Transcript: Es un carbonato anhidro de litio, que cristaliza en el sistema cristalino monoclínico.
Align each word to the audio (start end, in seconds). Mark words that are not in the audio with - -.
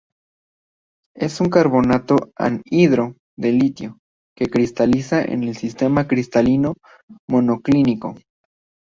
Es 1.15 1.41
un 1.41 1.51
carbonato 1.51 2.31
anhidro 2.35 3.17
de 3.37 3.51
litio, 3.51 3.99
que 4.35 4.47
cristaliza 4.47 5.23
en 5.23 5.43
el 5.43 5.55
sistema 5.55 6.07
cristalino 6.07 6.73
monoclínico. 7.29 8.15